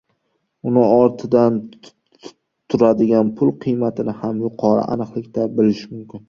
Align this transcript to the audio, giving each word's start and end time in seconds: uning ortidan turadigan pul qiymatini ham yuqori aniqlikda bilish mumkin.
uning 0.69 0.93
ortidan 0.93 1.59
turadigan 1.81 3.29
pul 3.43 3.53
qiymatini 3.67 4.17
ham 4.23 4.41
yuqori 4.47 4.89
aniqlikda 4.97 5.47
bilish 5.61 5.87
mumkin. 5.93 6.19